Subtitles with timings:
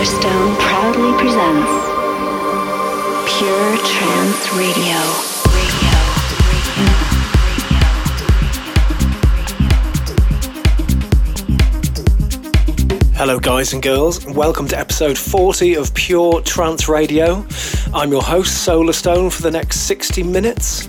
[0.00, 1.70] Solarstone proudly presents
[3.36, 4.96] Pure Trance Radio.
[13.14, 14.24] Hello, guys and girls.
[14.24, 17.46] Welcome to episode 40 of Pure Trance Radio.
[17.92, 20.88] I'm your host, Solarstone, for the next 60 minutes.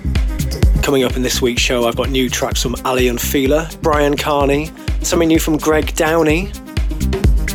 [0.84, 4.16] Coming up in this week's show, I've got new tracks from Aly and Fila, Bryan
[4.16, 4.72] Kearney,
[5.02, 6.54] something new from Greg Downey,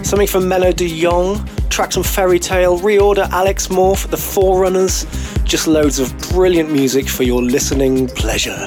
[0.07, 5.05] something from Menno de Jong, tracks from Ferry Tayle, ReOrder Alex Morph, The Forerunners,
[5.43, 8.67] just loads of brilliant music for your listening pleasure.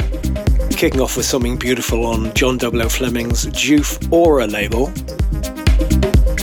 [0.69, 2.89] Kicking off with something beautiful on John W.
[2.89, 4.87] Fleming's Joof Aura label.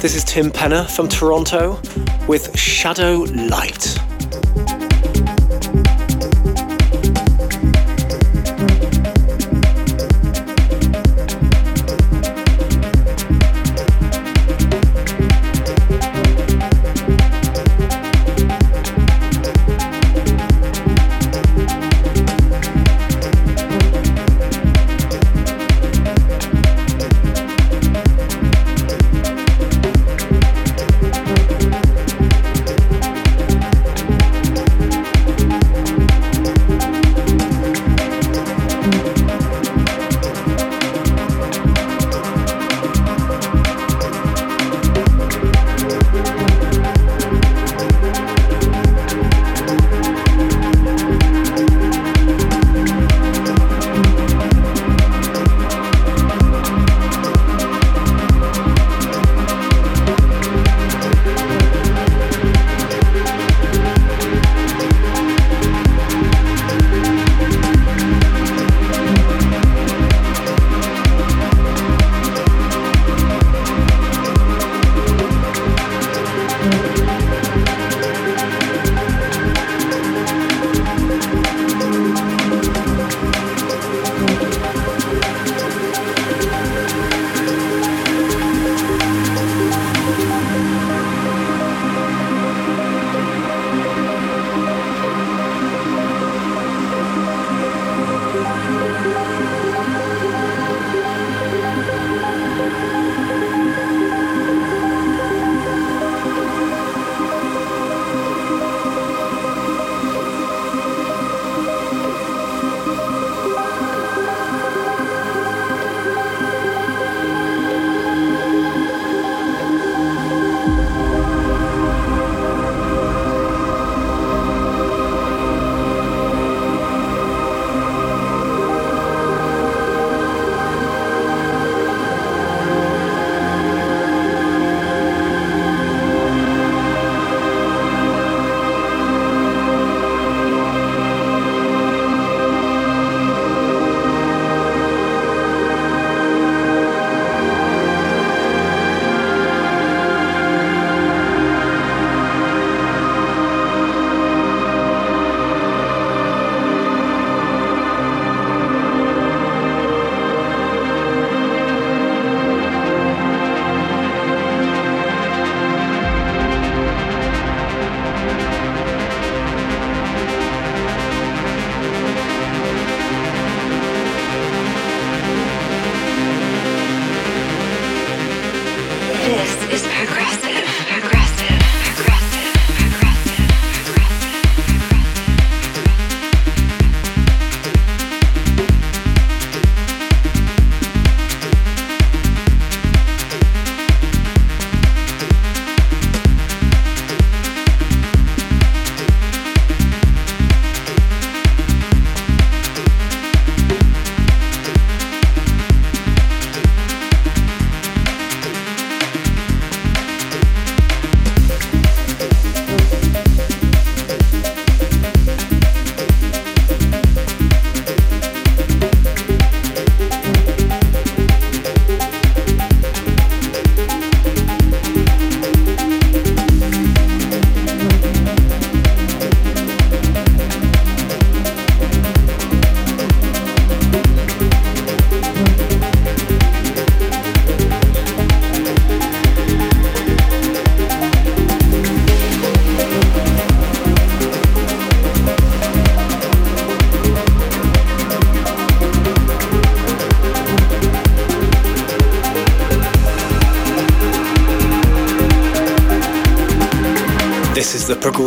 [0.01, 1.79] This is Tim Penner from Toronto
[2.27, 3.99] with Shadow Light.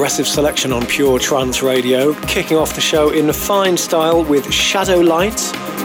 [0.10, 5.02] Progressive selection on Pure Trance Radio, kicking off the show in fine style with Shadow
[5.02, 5.38] Light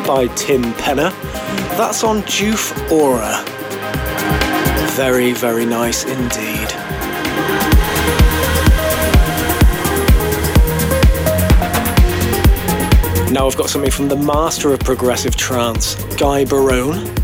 [0.06, 1.10] by Tim Penner.
[1.76, 3.44] That's on Joof Aura.
[4.92, 6.70] Very, very nice indeed.
[13.30, 17.14] Now I've got something from the master of progressive trance, Guy Barone.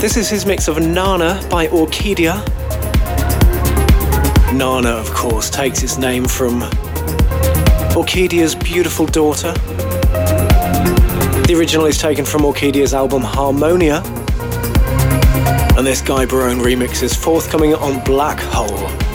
[0.00, 2.55] This is his mix of Nana by Orkidea.
[4.56, 6.62] Nana, of course, takes its name from
[7.92, 9.52] Orkidea's beautiful daughter.
[11.42, 14.02] The original is taken from Orkidea's album Harmonia.
[15.76, 19.05] And this Guy Barone remix is forthcoming on Black Hole.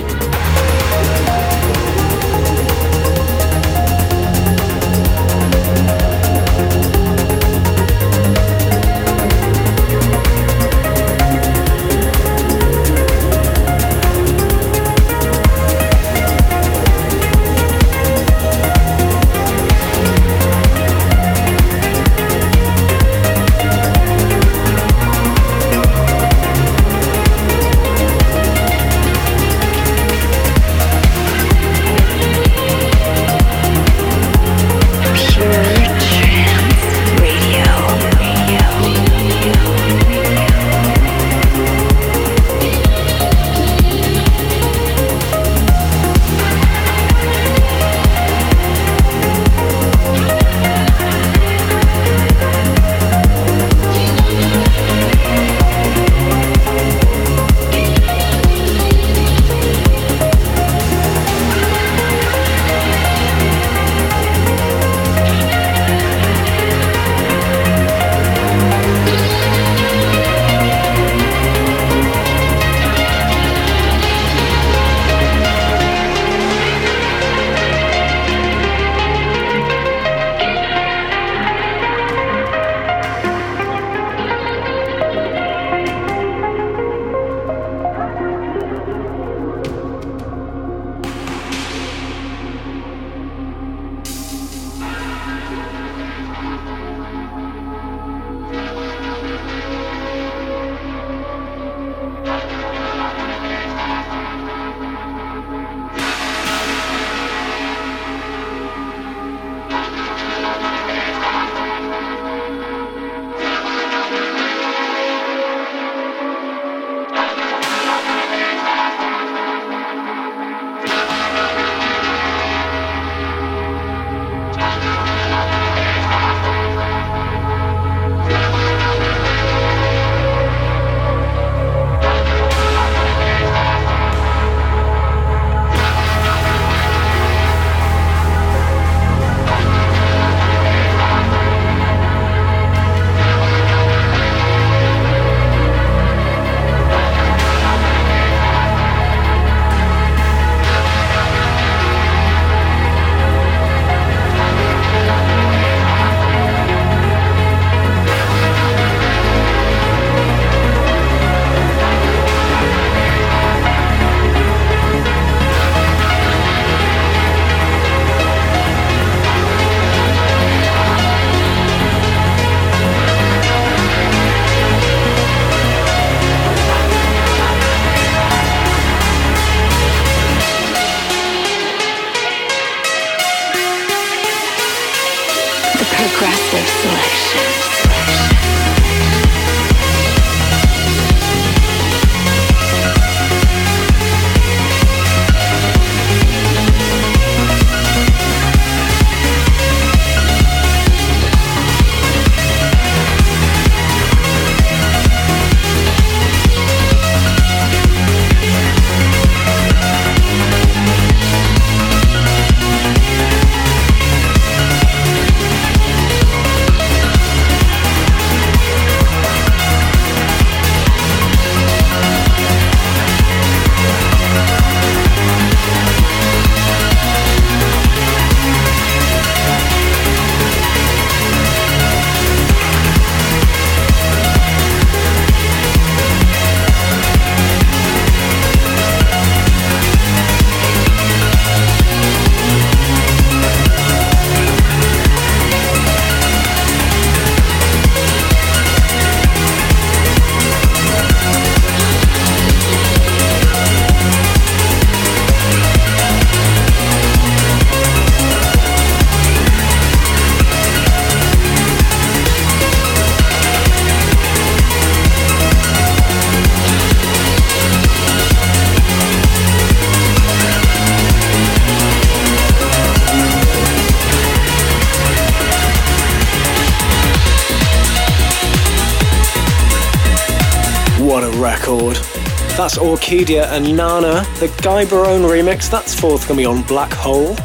[282.92, 287.38] Orkidea and Nana, the Guy Barone remix, that's forthcoming on Black Hole.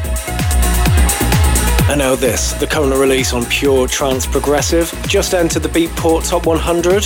[1.89, 6.47] And now this, the current release on Pure Trance Progressive, just entered the Beatport Top
[6.47, 7.05] 100.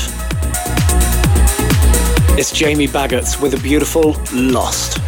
[2.39, 5.00] It's Jamie Baggots with a beautiful Lost.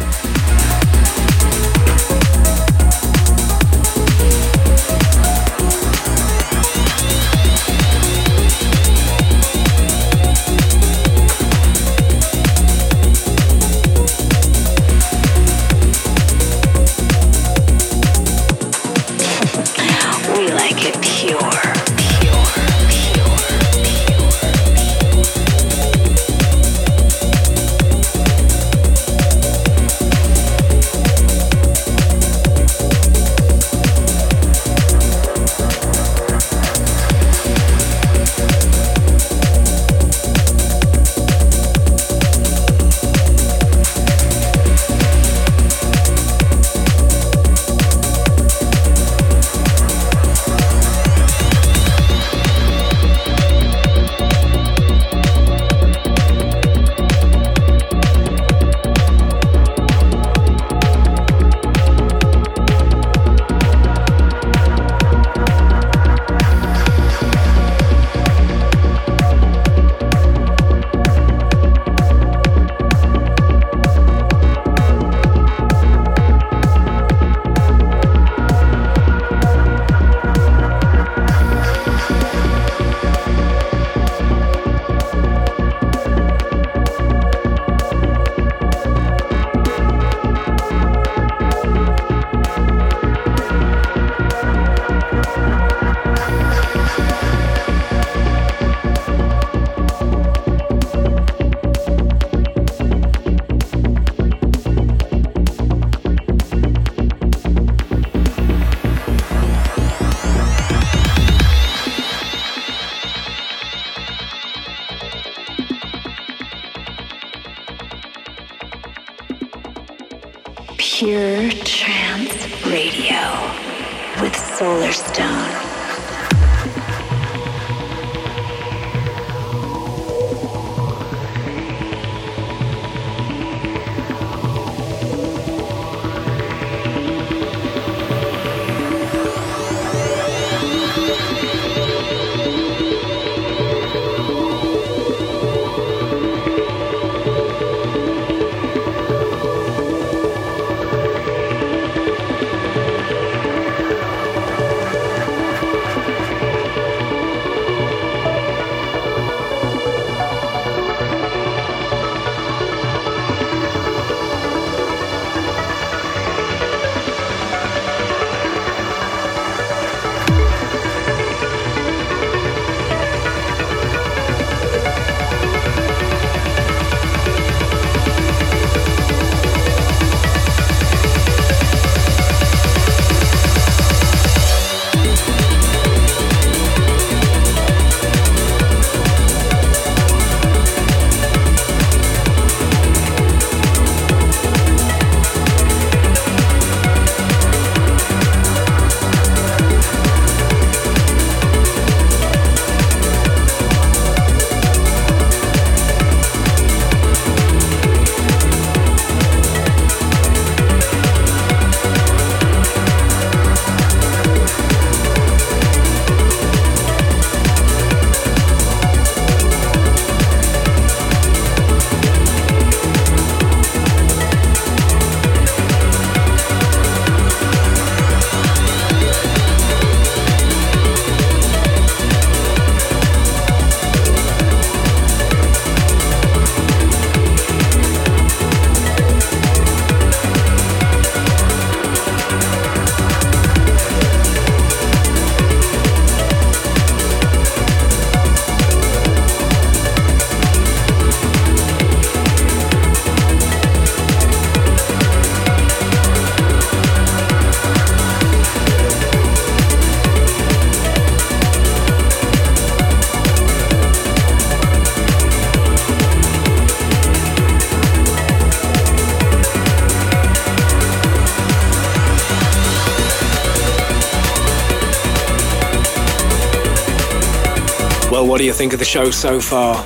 [278.43, 279.85] Do you think of the show so far?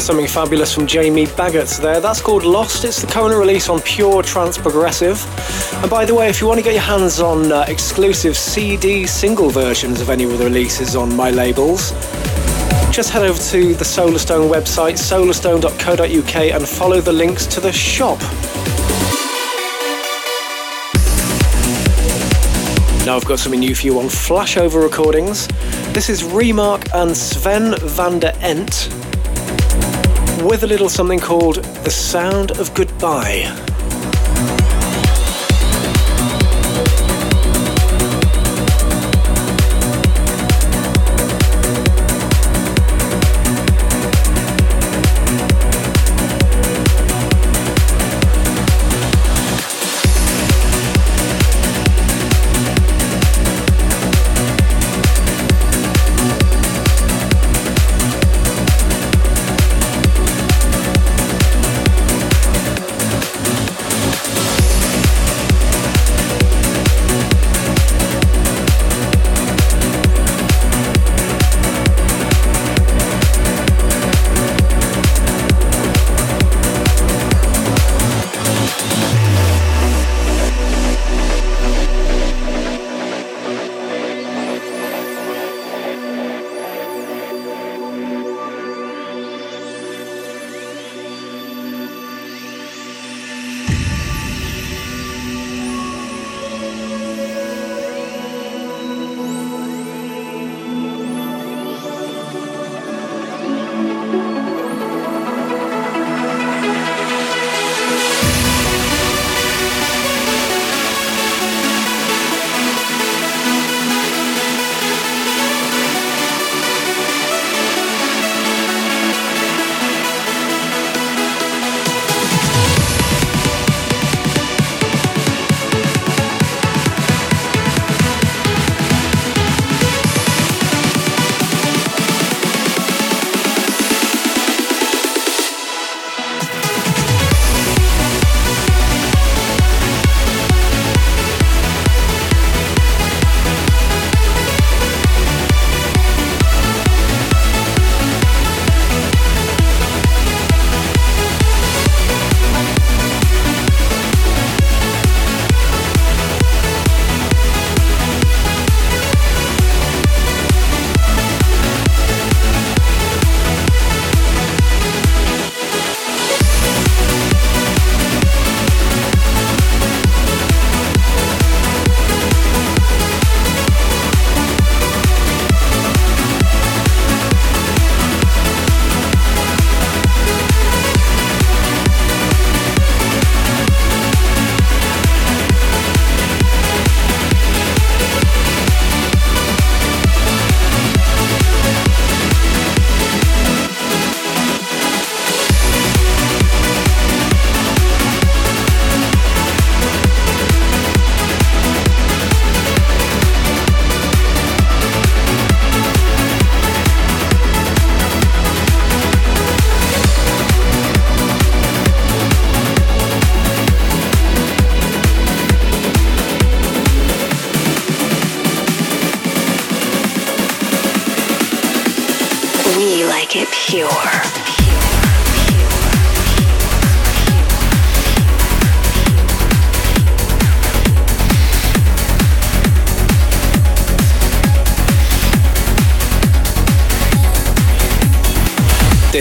[0.00, 2.00] Something fabulous from Jamie Baggott there.
[2.00, 2.86] That's called Lost.
[2.86, 5.22] It's the current release on Pure Trance Progressive.
[5.82, 9.06] And by the way, if you want to get your hands on uh, exclusive CD
[9.06, 11.90] single versions of any of the releases on my labels,
[12.90, 18.18] just head over to the Solarstone website, solarstone.co.uk, and follow the links to the shop.
[23.04, 25.48] Now I've got something new for you on Flashover Recordings.
[25.92, 28.88] This is Remark and Sven van der Ent
[30.44, 33.69] with a little something called The Sound of Goodbye.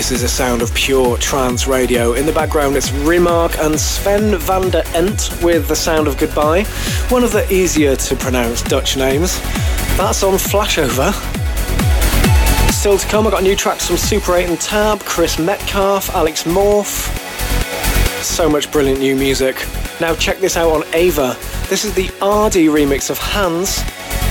[0.10, 2.14] This is a sound of pure trance radio.
[2.14, 6.64] In the background, it's Remark and Sven van der Ent with The Sound of Goodbye,
[7.10, 9.40] one of the easier to pronounce Dutch names.
[9.98, 11.14] That's on Flashover.
[12.72, 16.42] Still to come, I've got new tracks from Super 8 and Tab, Chris Metcalf, Alex
[16.42, 17.14] Morph.
[18.24, 19.64] So much brilliant new music.
[20.02, 21.38] Now check this out on Ava.
[21.70, 23.84] This is the RD remix of Hands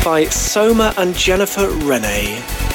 [0.02, 2.67] by Soma and Jennifer Rene.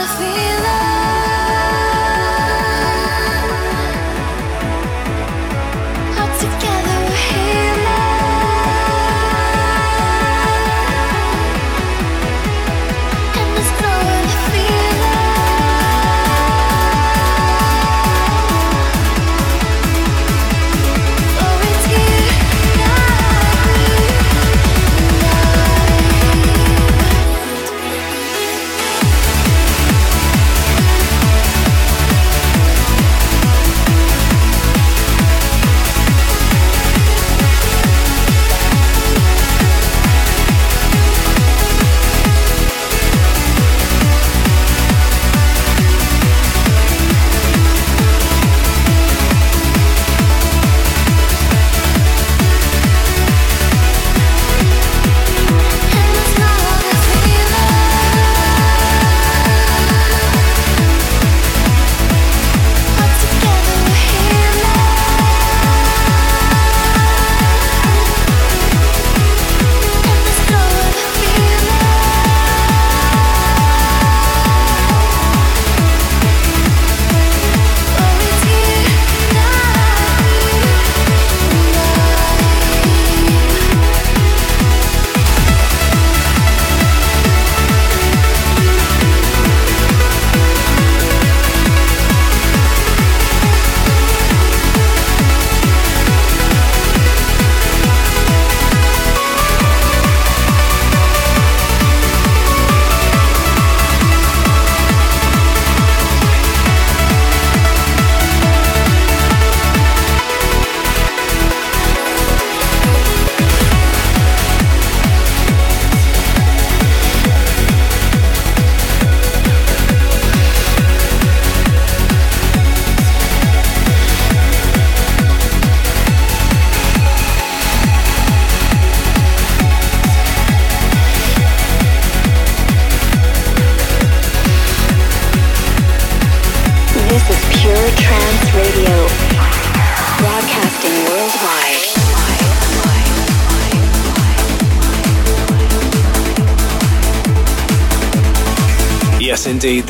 [0.00, 0.59] No other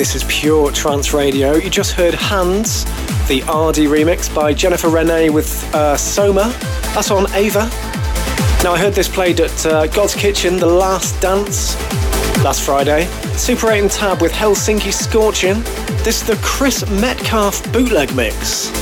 [0.01, 1.57] this is Pure Trance Radio.
[1.57, 2.85] You just heard Hands,
[3.29, 6.55] the RD remix by Jennifer Rene with uh, Soma.
[6.95, 7.69] That's on Ava.
[8.65, 11.77] Now, I heard this played at uh, Godskitchen, The Last Dance,
[12.43, 13.05] last Friday.
[13.37, 15.61] Super 8 and Tab with Helsinki Scorching.
[16.03, 18.80] This is the Chris Metcalf bootleg mix.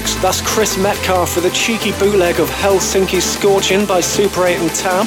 [0.00, 0.20] Remix.
[0.20, 5.06] That's Chris Metcalf with a cheeky bootleg of Helsinki Scorching by Super 8 and Tab.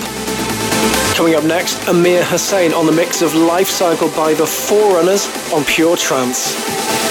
[1.15, 5.63] Coming up next, Amir Hussain on the mix of Life Cycle by The Forerunners on
[5.65, 7.02] Pure Trance.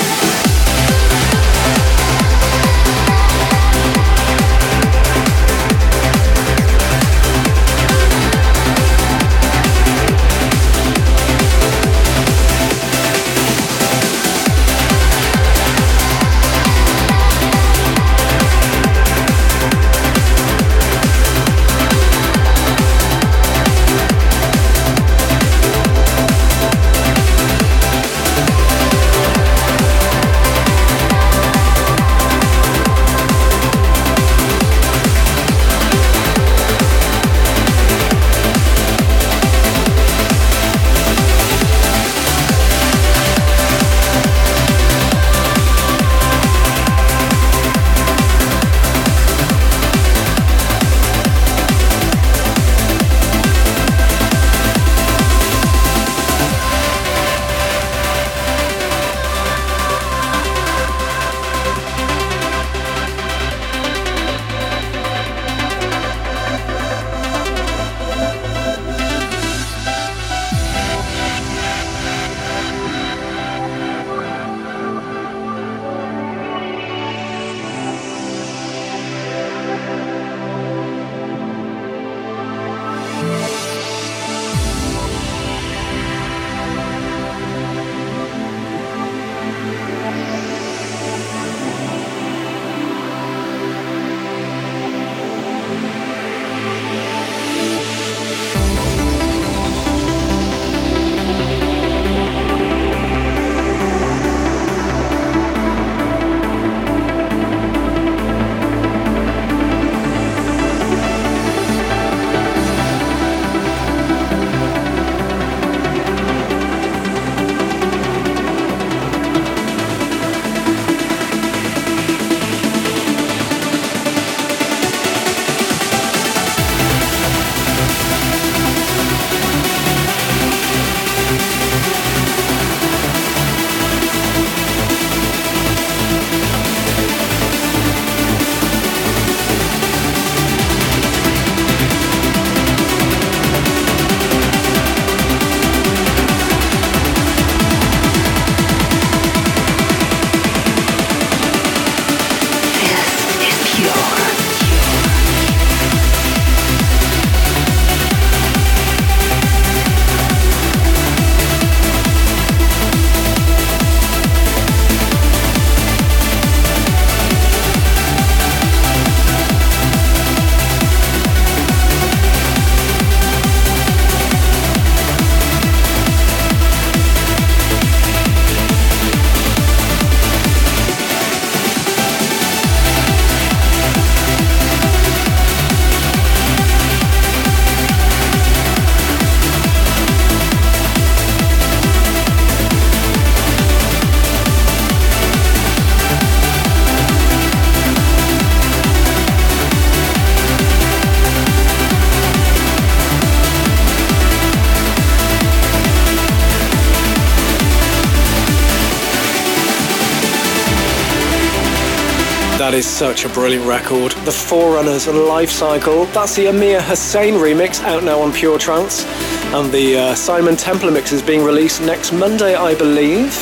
[212.73, 214.13] That is such a brilliant record.
[214.25, 216.07] The Forerunners Life Cycle.
[216.07, 219.05] That's the Amir Hussain remix out now on Pure Trance.
[219.53, 223.37] And the uh, Simon Templar mix is being released next Monday, I believe.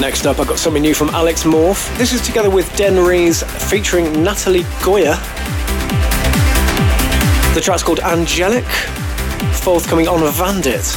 [0.00, 1.98] Next up, I've got something new from Alex Morph.
[1.98, 5.16] This is together with Den Rees featuring Natalie Gioia.
[7.54, 8.66] The track's called Angelic,
[9.52, 10.96] forthcoming on Vandit.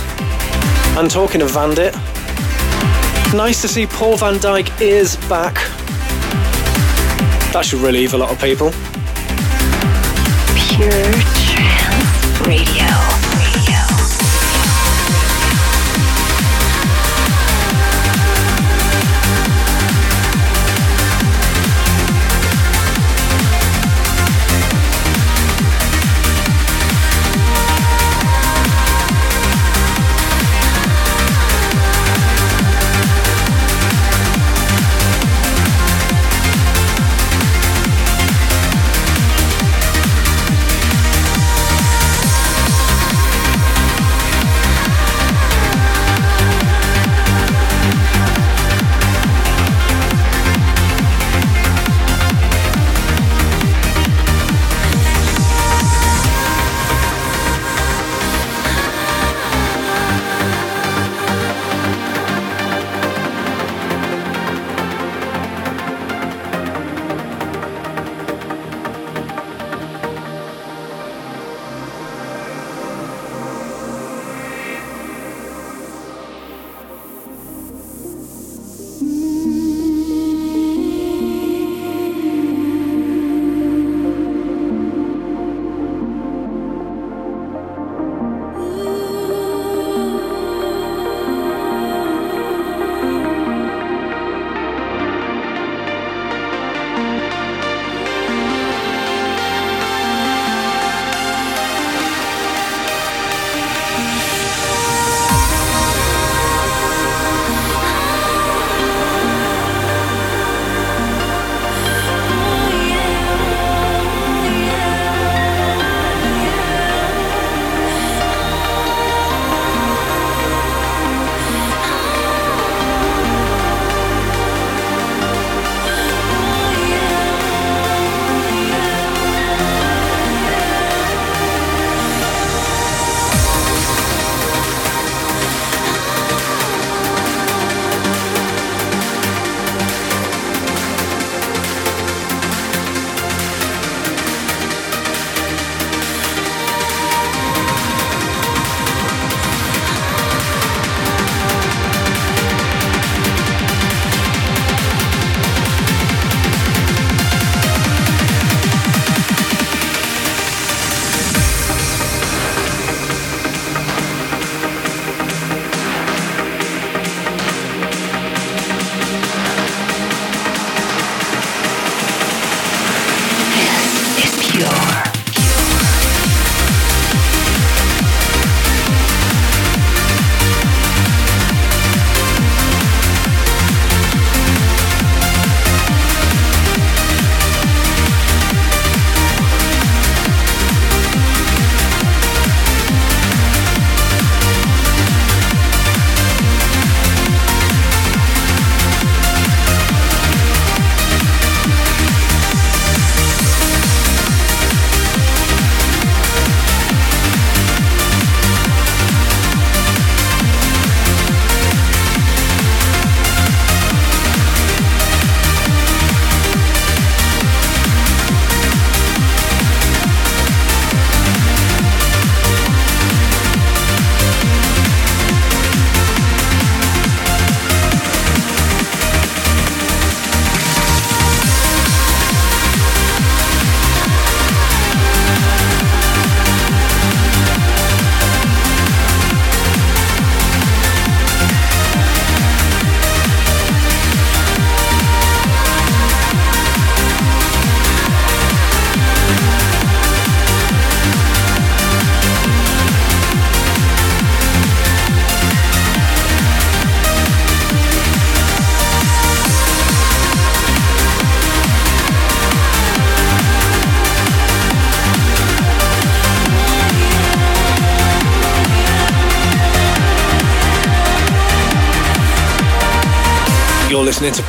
[0.95, 1.95] And talking of Vandit,
[3.33, 5.55] nice to see Paul van Dyk is back.
[7.53, 8.71] That should relieve a lot of people.
[10.55, 11.11] Pure
[11.45, 12.47] Trance.
[12.47, 13.10] Radio.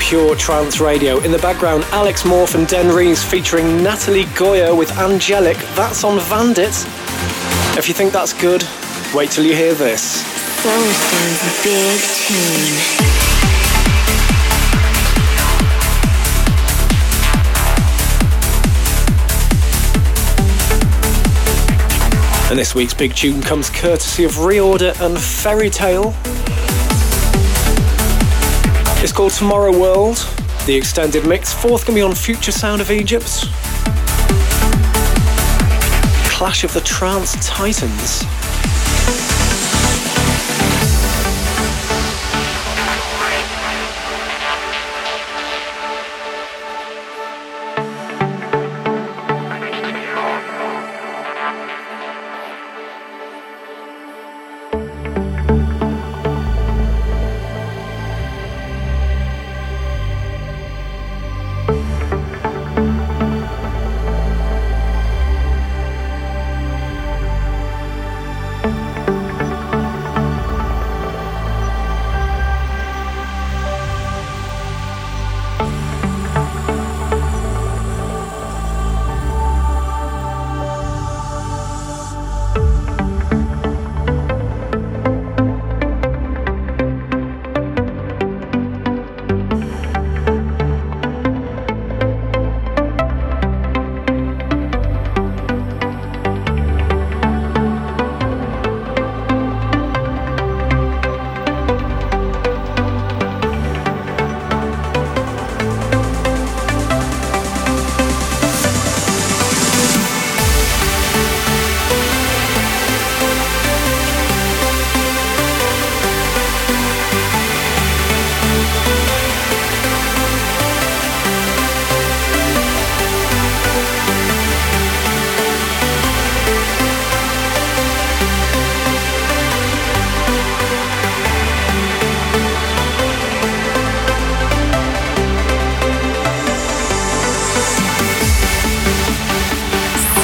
[0.03, 1.19] Pure Trance Radio.
[1.21, 5.57] In the background, Alex Morph and Den Rees featuring Natalie Gioia with Angelic.
[5.75, 6.75] That's on Vandit.
[7.79, 8.63] If you think that's good,
[9.15, 10.23] wait till you hear this.
[11.63, 13.13] Big tune.
[22.51, 26.15] And this week's big tune comes courtesy of ReOrder and Fairy Tale.
[29.03, 30.19] It's called Tomorrow World,
[30.65, 33.49] the extended mix, fourth can be on Future Sound of Egypt.
[36.31, 38.23] Clash of the Trance Titans.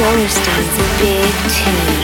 [0.08, 1.97] Solarstone's big tune.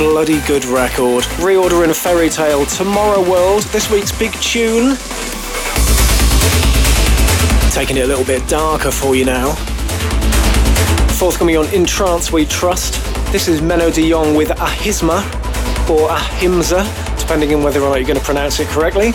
[0.00, 1.24] Bloody good record.
[1.44, 4.96] ReOrder and Fairy Tale, Tomorrow World, this week's big tune.
[7.70, 9.52] Taking it a little bit darker for you now.
[11.18, 12.94] Forthcoming on In Trance We Trust.
[13.30, 15.20] This is Menno de Jong with Ahisma,
[15.90, 16.82] or Ahimsa,
[17.18, 19.12] depending on whether or not you're going to pronounce it correctly.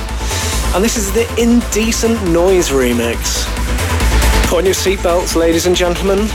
[0.75, 3.47] And this is the Indecent Noise remix.
[4.49, 6.29] Put on your seatbelts, ladies and gentlemen.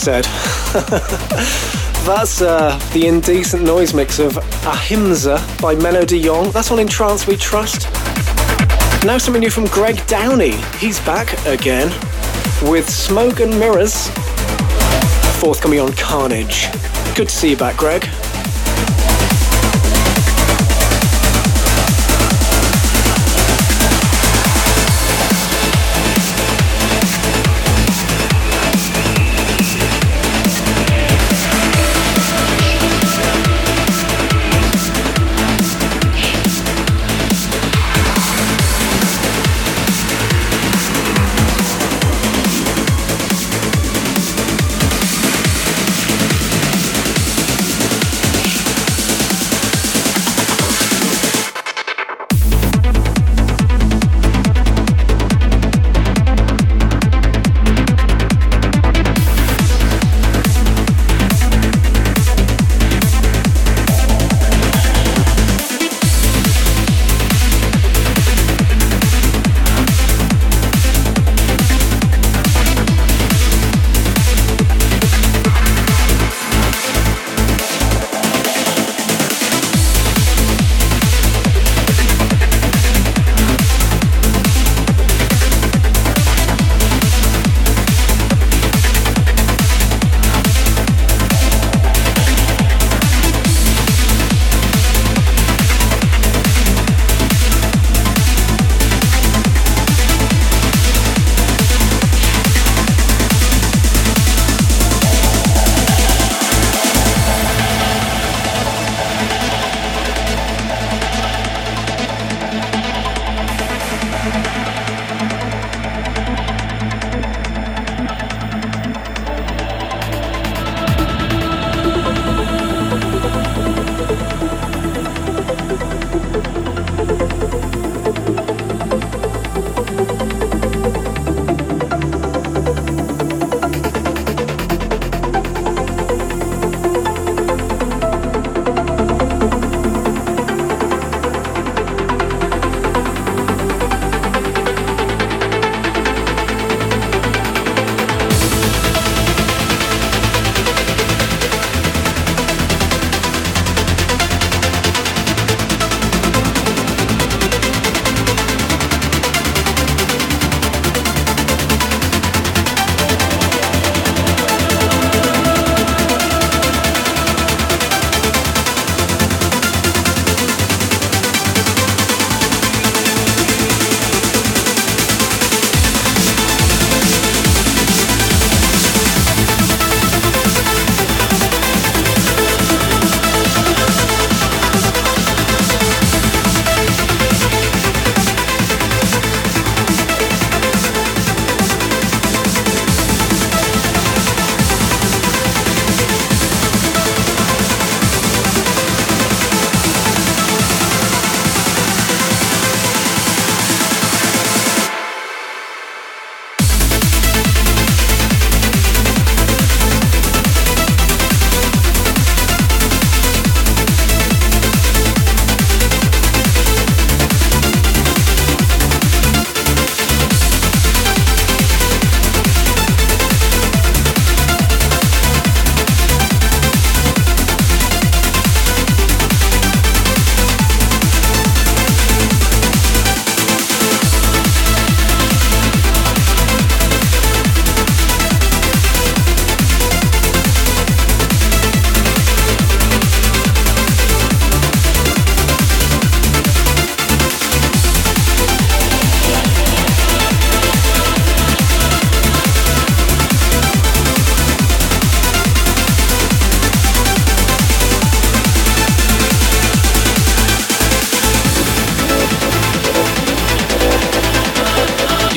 [0.00, 0.24] Said.
[2.06, 6.50] That's uh, the indecent noise mix of Ahimsa by Menno de Jong.
[6.52, 7.82] That's on In Trance We Trust.
[9.04, 10.56] Now something new from Greg Downey.
[10.78, 11.88] He's back again
[12.62, 14.08] with Smoke and Mirrors.
[15.38, 16.68] Forthcoming on Carnage.
[17.14, 18.08] Good to see you back, Greg.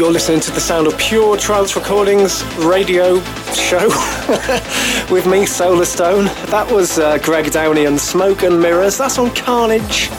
[0.03, 3.21] You're listening to the sound of pure trance recordings radio
[3.53, 3.87] show
[5.09, 6.25] with me, Solarstone.
[6.47, 8.97] That was uh, Greg Downey and Smoke and Mirrors.
[8.97, 10.09] That's on Carnage.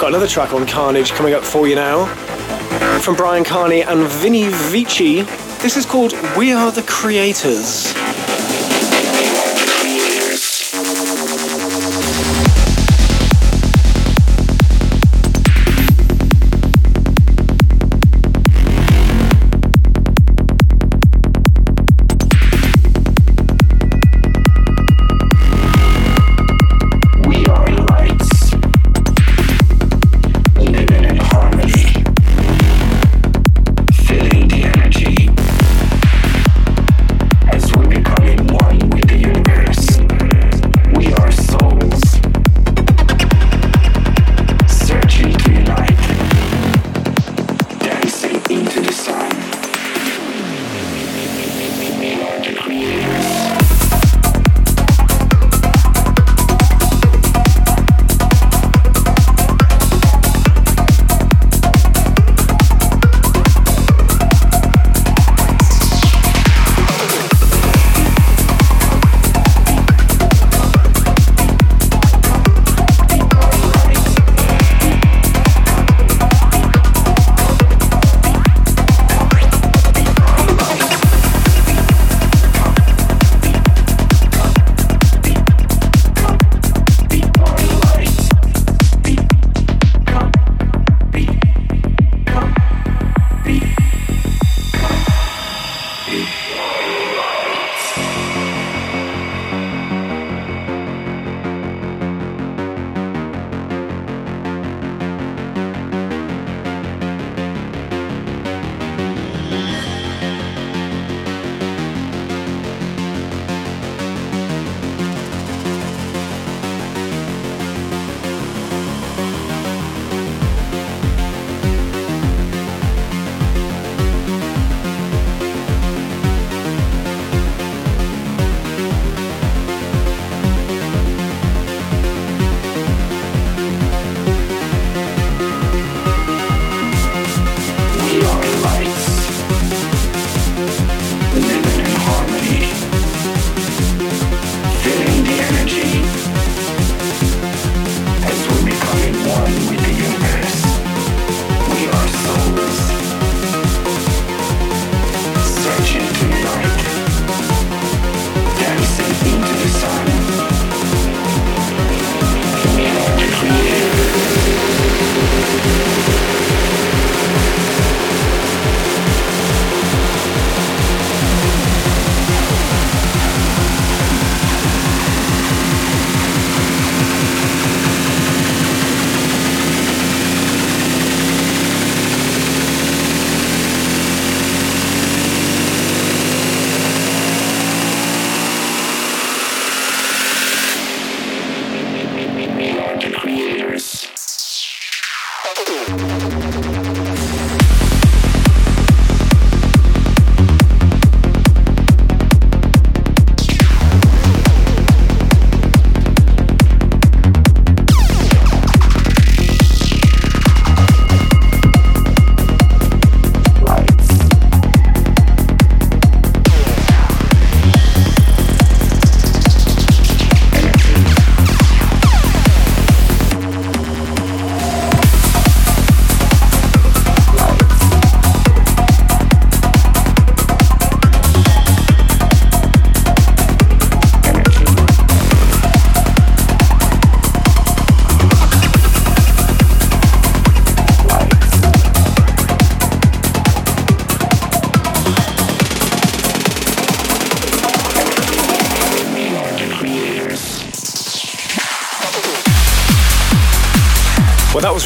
[0.00, 2.06] Got another track on Carnage coming up for you now
[2.98, 5.22] from Bryan Kearney and Vinny Vici.
[5.62, 7.94] This is called We Are the Creators.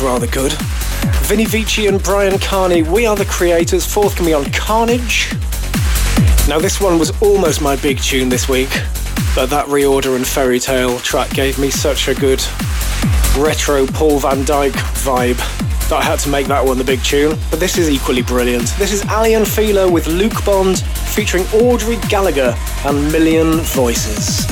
[0.02, 0.52] Rather good.
[1.26, 5.32] Vinny Vici and Bryan Kearney, We Are the Creators, forthcoming on Carnage.
[6.48, 8.68] Now, this one was almost my big tune this week,
[9.34, 12.42] but that ReOrder and fairy tale track gave me such a good
[13.38, 14.72] retro Paul van Dyk
[15.04, 15.38] vibe
[15.88, 17.38] that I had to make that one the big tune.
[17.48, 18.74] But this is equally brilliant.
[18.78, 24.51] This is Aly & Fila with Luke Bond featuring Audrey Gallagher and Million Voices.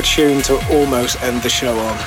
[0.00, 1.98] What a tune to almost end the show on.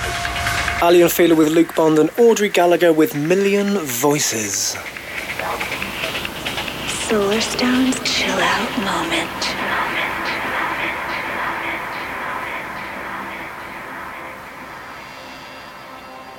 [0.81, 4.75] Aly and Fila with Luke Bond and Audrey Gallagher with Million Voices.
[7.05, 9.29] Solarstone's chill out moment.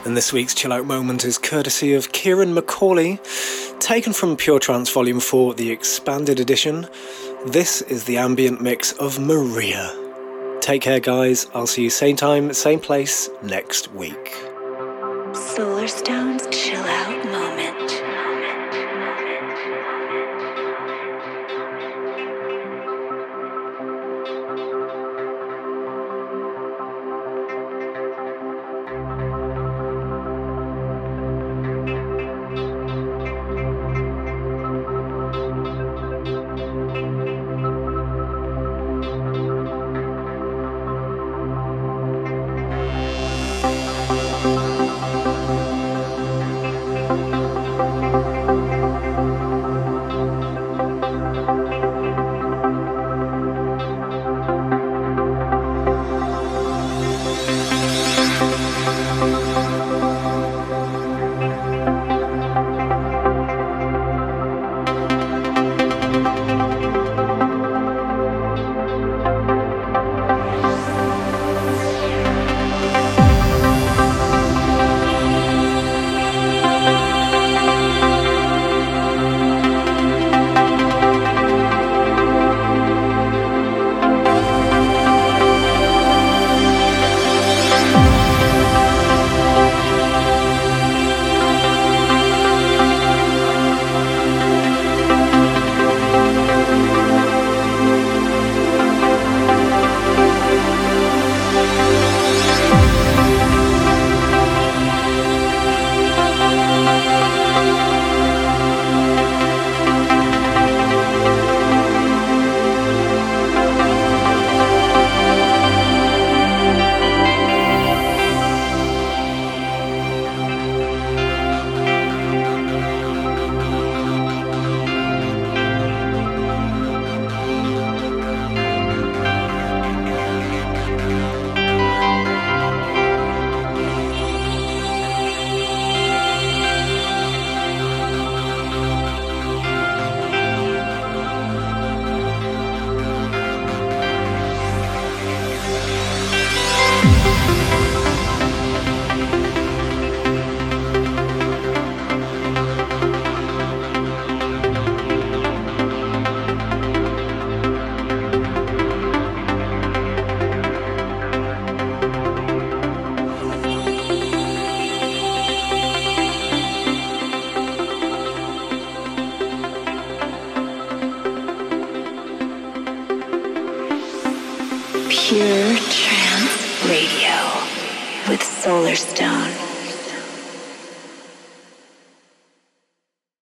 [0.05, 3.20] And this week's chill out moment is courtesy of Kieran Macaulay,
[3.78, 6.88] taken from Pure Trance Volume 4, the expanded edition.
[7.46, 10.03] This is the ambient mix of Maria.
[10.64, 11.46] Take care, guys.
[11.52, 14.32] I'll see you same time, same place next week.
[15.34, 17.13] Solarstone's chill out